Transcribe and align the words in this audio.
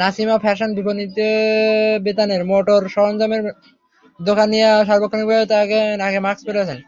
Nasima 0.00 0.36
mansion 0.38 0.70
বিপণিবিতানের 0.76 2.42
motor 2.50 2.80
সরঞ্জামের 2.94 3.42
দোকানিরা 4.20 4.70
সার্বক্ষণিকভাবে 4.88 5.44
নাকে 6.00 6.18
মাস্ক 6.26 6.42
পরে 6.46 6.62
আছেন। 6.64 6.78